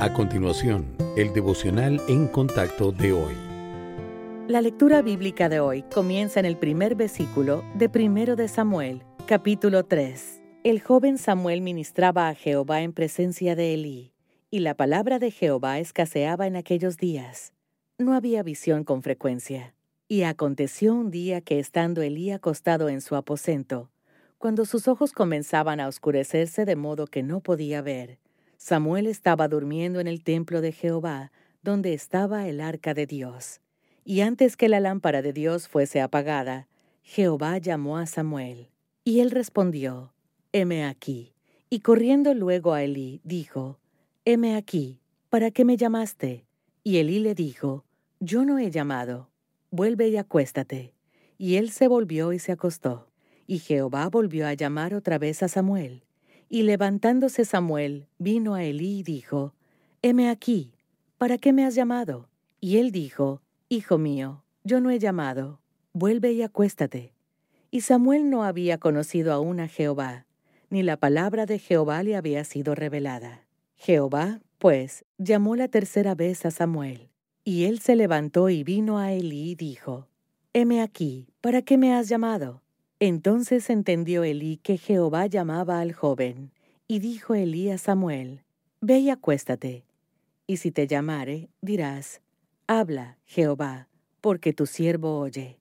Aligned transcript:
A 0.00 0.12
continuación, 0.12 0.96
el 1.16 1.32
devocional 1.32 2.02
en 2.08 2.26
contacto 2.26 2.90
de 2.90 3.12
hoy. 3.12 3.34
La 4.48 4.60
lectura 4.60 5.02
bíblica 5.02 5.48
de 5.48 5.60
hoy 5.60 5.84
comienza 5.94 6.40
en 6.40 6.46
el 6.46 6.56
primer 6.56 6.96
versículo 6.96 7.62
de 7.76 7.88
primero 7.88 8.34
de 8.34 8.48
Samuel, 8.48 9.04
capítulo 9.26 9.84
3. 9.84 10.42
El 10.64 10.80
joven 10.80 11.16
Samuel 11.16 11.60
ministraba 11.60 12.28
a 12.28 12.34
Jehová 12.34 12.82
en 12.82 12.92
presencia 12.92 13.54
de 13.54 13.74
Elí, 13.74 14.12
y 14.50 14.58
la 14.58 14.74
palabra 14.74 15.20
de 15.20 15.30
Jehová 15.30 15.78
escaseaba 15.78 16.48
en 16.48 16.56
aquellos 16.56 16.96
días. 16.96 17.52
No 17.96 18.14
había 18.14 18.42
visión 18.42 18.82
con 18.82 19.00
frecuencia. 19.00 19.76
Y 20.08 20.24
aconteció 20.24 20.92
un 20.92 21.12
día 21.12 21.40
que 21.40 21.60
estando 21.60 22.02
Elí 22.02 22.32
acostado 22.32 22.88
en 22.88 23.00
su 23.00 23.14
aposento, 23.14 23.92
cuando 24.38 24.64
sus 24.64 24.88
ojos 24.88 25.12
comenzaban 25.12 25.78
a 25.78 25.86
oscurecerse 25.86 26.64
de 26.64 26.74
modo 26.74 27.06
que 27.06 27.22
no 27.22 27.40
podía 27.40 27.80
ver, 27.80 28.18
Samuel 28.56 29.06
estaba 29.06 29.48
durmiendo 29.48 30.00
en 30.00 30.06
el 30.06 30.22
templo 30.22 30.60
de 30.60 30.72
Jehová, 30.72 31.32
donde 31.62 31.94
estaba 31.94 32.48
el 32.48 32.60
arca 32.60 32.94
de 32.94 33.06
Dios. 33.06 33.60
Y 34.04 34.20
antes 34.20 34.56
que 34.56 34.68
la 34.68 34.80
lámpara 34.80 35.22
de 35.22 35.32
Dios 35.32 35.68
fuese 35.68 36.00
apagada, 36.00 36.68
Jehová 37.02 37.58
llamó 37.58 37.98
a 37.98 38.06
Samuel. 38.06 38.68
Y 39.02 39.20
él 39.20 39.30
respondió, 39.30 40.12
Heme 40.52 40.84
aquí. 40.84 41.32
Y 41.70 41.80
corriendo 41.80 42.34
luego 42.34 42.72
a 42.72 42.82
Elí, 42.82 43.20
dijo, 43.24 43.78
Heme 44.24 44.56
aquí, 44.56 45.00
¿para 45.28 45.50
qué 45.50 45.64
me 45.64 45.76
llamaste? 45.76 46.46
Y 46.82 46.98
Elí 46.98 47.18
le 47.18 47.34
dijo, 47.34 47.84
Yo 48.20 48.44
no 48.44 48.58
he 48.58 48.70
llamado, 48.70 49.30
vuelve 49.70 50.08
y 50.08 50.16
acuéstate. 50.16 50.94
Y 51.36 51.56
él 51.56 51.70
se 51.70 51.88
volvió 51.88 52.32
y 52.32 52.38
se 52.38 52.52
acostó. 52.52 53.08
Y 53.46 53.58
Jehová 53.58 54.08
volvió 54.08 54.46
a 54.46 54.54
llamar 54.54 54.94
otra 54.94 55.18
vez 55.18 55.42
a 55.42 55.48
Samuel. 55.48 56.04
Y 56.48 56.62
levantándose 56.62 57.44
Samuel, 57.44 58.08
vino 58.18 58.54
a 58.54 58.64
Elí 58.64 59.00
y 59.00 59.02
dijo, 59.02 59.54
Heme 60.02 60.28
aquí, 60.28 60.72
¿para 61.18 61.38
qué 61.38 61.52
me 61.52 61.64
has 61.64 61.74
llamado? 61.74 62.28
Y 62.60 62.78
él 62.78 62.92
dijo, 62.92 63.42
Hijo 63.68 63.98
mío, 63.98 64.44
yo 64.62 64.80
no 64.80 64.90
he 64.90 64.98
llamado, 64.98 65.60
vuelve 65.92 66.32
y 66.32 66.42
acuéstate. 66.42 67.12
Y 67.70 67.82
Samuel 67.82 68.30
no 68.30 68.44
había 68.44 68.78
conocido 68.78 69.32
aún 69.32 69.60
a 69.60 69.68
Jehová, 69.68 70.26
ni 70.70 70.82
la 70.82 70.96
palabra 70.96 71.46
de 71.46 71.58
Jehová 71.58 72.02
le 72.02 72.16
había 72.16 72.44
sido 72.44 72.74
revelada. 72.74 73.46
Jehová, 73.76 74.40
pues, 74.58 75.04
llamó 75.18 75.56
la 75.56 75.68
tercera 75.68 76.14
vez 76.14 76.46
a 76.46 76.50
Samuel, 76.50 77.10
y 77.44 77.64
él 77.64 77.80
se 77.80 77.96
levantó 77.96 78.48
y 78.48 78.64
vino 78.64 78.98
a 78.98 79.12
Elí 79.12 79.50
y 79.50 79.54
dijo, 79.54 80.08
Heme 80.52 80.80
aquí, 80.80 81.28
¿para 81.40 81.62
qué 81.62 81.76
me 81.76 81.94
has 81.94 82.08
llamado? 82.08 82.63
Entonces 83.00 83.70
entendió 83.70 84.24
Elí 84.24 84.58
que 84.58 84.78
Jehová 84.78 85.26
llamaba 85.26 85.80
al 85.80 85.92
joven, 85.92 86.52
y 86.86 87.00
dijo 87.00 87.34
Elí 87.34 87.70
a 87.70 87.78
Samuel, 87.78 88.44
Ve 88.80 88.98
y 88.98 89.10
acuéstate, 89.10 89.84
y 90.46 90.58
si 90.58 90.70
te 90.70 90.86
llamare, 90.86 91.48
dirás, 91.60 92.20
Habla, 92.66 93.18
Jehová, 93.24 93.88
porque 94.20 94.52
tu 94.52 94.66
siervo 94.66 95.18
oye. 95.18 95.58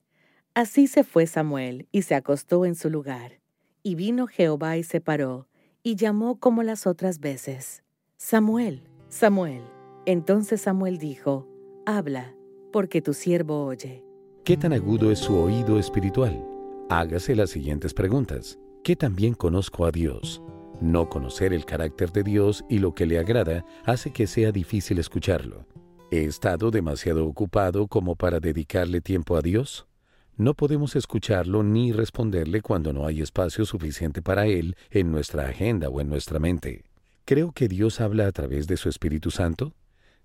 Así 0.53 0.87
se 0.87 1.03
fue 1.03 1.25
Samuel 1.25 1.87
y 1.91 2.03
se 2.03 2.15
acostó 2.15 2.65
en 2.65 2.75
su 2.75 2.89
lugar. 2.89 3.39
Y 3.81 3.95
vino 3.95 4.27
Jehová 4.27 4.77
y 4.77 4.83
se 4.83 5.01
paró, 5.01 5.47
y 5.81 5.95
llamó 5.95 6.39
como 6.39 6.63
las 6.63 6.87
otras 6.87 7.19
veces, 7.19 7.83
Samuel, 8.17 8.83
Samuel. 9.09 9.63
Entonces 10.05 10.61
Samuel 10.61 10.97
dijo, 10.97 11.47
Habla, 11.85 12.35
porque 12.71 13.01
tu 13.01 13.13
siervo 13.13 13.65
oye. 13.65 14.03
¿Qué 14.43 14.55
tan 14.55 14.73
agudo 14.73 15.11
es 15.11 15.19
su 15.19 15.35
oído 15.35 15.79
espiritual? 15.79 16.52
Hágase 16.89 17.35
las 17.35 17.49
siguientes 17.49 17.93
preguntas. 17.93 18.59
¿Qué 18.83 18.95
también 18.97 19.33
conozco 19.35 19.85
a 19.85 19.91
Dios? 19.91 20.41
No 20.81 21.07
conocer 21.07 21.53
el 21.53 21.65
carácter 21.65 22.11
de 22.11 22.23
Dios 22.23 22.65
y 22.69 22.79
lo 22.79 22.93
que 22.93 23.05
le 23.05 23.17
agrada 23.17 23.65
hace 23.85 24.11
que 24.11 24.27
sea 24.27 24.51
difícil 24.51 24.99
escucharlo. 24.99 25.65
¿He 26.11 26.25
estado 26.25 26.71
demasiado 26.71 27.25
ocupado 27.25 27.87
como 27.87 28.15
para 28.15 28.41
dedicarle 28.41 28.99
tiempo 28.99 29.37
a 29.37 29.41
Dios? 29.41 29.87
No 30.35 30.55
podemos 30.55 30.97
escucharlo 30.97 31.63
ni 31.63 31.93
responderle 31.93 32.61
cuando 32.61 32.91
no 32.91 33.07
hay 33.07 33.21
espacio 33.21 33.65
suficiente 33.65 34.21
para 34.21 34.45
Él 34.45 34.75
en 34.91 35.09
nuestra 35.09 35.47
agenda 35.47 35.87
o 35.87 36.01
en 36.01 36.09
nuestra 36.09 36.37
mente. 36.37 36.83
¿Creo 37.23 37.53
que 37.53 37.69
Dios 37.69 38.01
habla 38.01 38.27
a 38.27 38.31
través 38.33 38.67
de 38.67 38.75
su 38.75 38.89
Espíritu 38.89 39.31
Santo? 39.31 39.73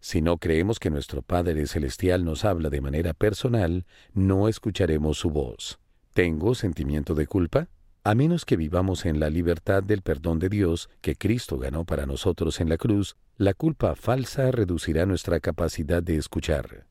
Si 0.00 0.22
no 0.22 0.38
creemos 0.38 0.80
que 0.80 0.90
nuestro 0.90 1.22
Padre 1.22 1.66
Celestial 1.66 2.24
nos 2.24 2.44
habla 2.44 2.68
de 2.68 2.80
manera 2.80 3.14
personal, 3.14 3.86
no 4.12 4.48
escucharemos 4.48 5.18
su 5.18 5.30
voz. 5.30 5.78
¿Tengo 6.12 6.54
sentimiento 6.54 7.14
de 7.14 7.26
culpa? 7.26 7.68
A 8.04 8.14
menos 8.14 8.44
que 8.44 8.56
vivamos 8.56 9.04
en 9.04 9.20
la 9.20 9.30
libertad 9.30 9.82
del 9.82 10.02
perdón 10.02 10.38
de 10.38 10.48
Dios 10.48 10.88
que 11.00 11.14
Cristo 11.14 11.58
ganó 11.58 11.84
para 11.84 12.06
nosotros 12.06 12.60
en 12.60 12.68
la 12.68 12.76
cruz, 12.76 13.16
la 13.36 13.54
culpa 13.54 13.94
falsa 13.94 14.50
reducirá 14.50 15.06
nuestra 15.06 15.40
capacidad 15.40 16.02
de 16.02 16.16
escuchar. 16.16 16.86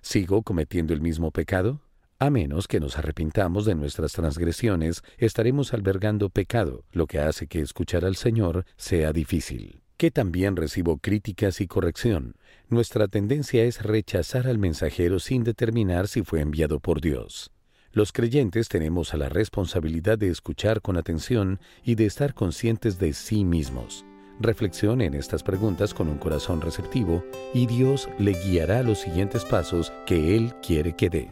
¿Sigo 0.00 0.42
cometiendo 0.42 0.94
el 0.94 1.00
mismo 1.00 1.30
pecado? 1.30 1.80
A 2.18 2.30
menos 2.30 2.66
que 2.68 2.80
nos 2.80 2.98
arrepintamos 2.98 3.64
de 3.66 3.74
nuestras 3.74 4.12
transgresiones, 4.12 5.02
estaremos 5.18 5.74
albergando 5.74 6.30
pecado, 6.30 6.84
lo 6.90 7.06
que 7.06 7.18
hace 7.18 7.46
que 7.46 7.60
escuchar 7.60 8.04
al 8.04 8.16
Señor 8.16 8.64
sea 8.76 9.12
difícil. 9.12 9.82
Que 9.96 10.10
también 10.10 10.56
recibo 10.56 10.98
críticas 10.98 11.60
y 11.60 11.68
corrección. 11.68 12.34
Nuestra 12.68 13.06
tendencia 13.06 13.62
es 13.64 13.82
rechazar 13.82 14.48
al 14.48 14.58
mensajero 14.58 15.20
sin 15.20 15.44
determinar 15.44 16.08
si 16.08 16.22
fue 16.22 16.40
enviado 16.40 16.80
por 16.80 17.00
Dios. 17.00 17.51
Los 17.94 18.10
creyentes 18.10 18.70
tenemos 18.70 19.12
a 19.12 19.18
la 19.18 19.28
responsabilidad 19.28 20.16
de 20.16 20.30
escuchar 20.30 20.80
con 20.80 20.96
atención 20.96 21.60
y 21.84 21.94
de 21.94 22.06
estar 22.06 22.32
conscientes 22.32 22.98
de 22.98 23.12
sí 23.12 23.44
mismos. 23.44 24.06
Reflexione 24.40 25.04
en 25.04 25.12
estas 25.12 25.42
preguntas 25.42 25.92
con 25.92 26.08
un 26.08 26.16
corazón 26.16 26.62
receptivo 26.62 27.22
y 27.52 27.66
Dios 27.66 28.08
le 28.18 28.32
guiará 28.32 28.82
los 28.82 28.98
siguientes 28.98 29.44
pasos 29.44 29.92
que 30.06 30.34
Él 30.34 30.54
quiere 30.62 30.96
que 30.96 31.10
dé. 31.10 31.30